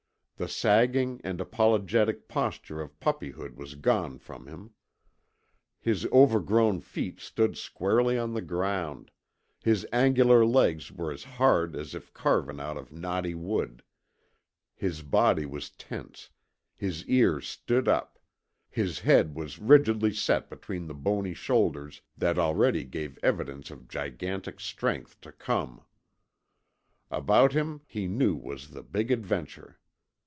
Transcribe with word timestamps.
The 0.37 0.47
sagging 0.47 1.21
and 1.23 1.39
apologetic 1.39 2.27
posture 2.27 2.81
of 2.81 2.99
puppyhood 2.99 3.55
was 3.57 3.75
gone 3.75 4.17
from 4.17 4.47
him. 4.47 4.71
His 5.79 6.07
overgrown 6.07 6.79
feet 6.79 7.19
stood 7.19 7.55
squarely 7.59 8.17
on 8.17 8.33
the 8.33 8.41
ground; 8.41 9.11
his 9.61 9.85
angular 9.93 10.43
legs 10.43 10.91
were 10.91 11.11
as 11.11 11.23
hard 11.25 11.75
as 11.75 11.93
if 11.93 12.11
carven 12.11 12.59
out 12.59 12.75
of 12.75 12.91
knotty 12.91 13.35
wood; 13.35 13.83
his 14.73 15.03
body 15.03 15.45
was 15.45 15.69
tense, 15.69 16.31
his 16.73 17.05
ears 17.05 17.47
stood 17.47 17.87
up, 17.87 18.17
his 18.67 19.01
head 19.01 19.35
was 19.35 19.59
rigidly 19.59 20.11
set 20.11 20.49
between 20.49 20.87
the 20.87 20.95
bony 20.95 21.35
shoulders 21.35 22.01
that 22.17 22.39
already 22.39 22.83
gave 22.83 23.19
evidence 23.21 23.69
of 23.69 23.87
gigantic 23.87 24.59
strength 24.59 25.21
to 25.21 25.31
come. 25.31 25.83
About 27.11 27.53
him 27.53 27.81
he 27.85 28.07
knew 28.07 28.35
was 28.35 28.71
the 28.71 28.81
Big 28.81 29.11
Adventure. 29.11 29.77